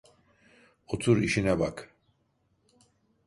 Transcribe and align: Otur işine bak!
Otur 0.87 1.17
işine 1.21 1.59
bak! 1.59 1.95